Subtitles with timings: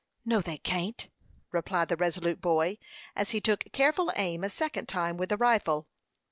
[0.25, 1.07] "No, they can't,"
[1.51, 2.79] replied the resolute boy,
[3.15, 5.85] as he took careful aim a second time with the rifle.